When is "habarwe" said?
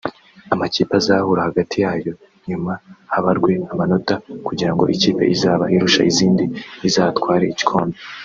3.13-3.51